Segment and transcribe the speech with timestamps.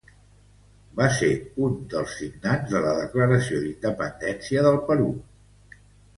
[0.99, 1.29] Va ser
[1.67, 5.09] un dels signants de la Declaració d'Independència del Perú.